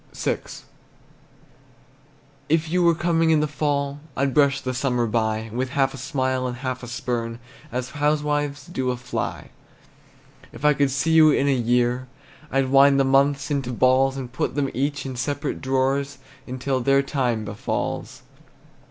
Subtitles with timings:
[0.15, 0.39] VI.
[2.49, 5.97] If you were coming in the fall, I'd brush the summer by With half a
[5.99, 7.37] smile and half a spurn,
[7.71, 9.51] As housewives do a fly.
[10.51, 12.07] If I could see you in a year,
[12.49, 17.03] I'd wind the months in balls, And put them each in separate drawers, Until their
[17.03, 18.23] time befalls.